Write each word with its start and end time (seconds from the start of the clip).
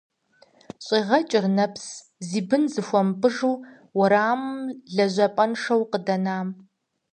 ЩӀегъэкӀыр 0.85 1.45
нэпс 1.55 1.85
зи 2.27 2.41
бын 2.47 2.63
зыхуэмыпӀыжу 2.73 3.55
уэрамым 3.97 4.53
лэжьапӀэншэу 4.95 5.81
къыдэнам… 5.91 6.47